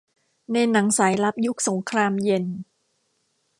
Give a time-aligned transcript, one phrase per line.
[0.53, 2.45] ในหนังสายลับยุคสงครามเย็น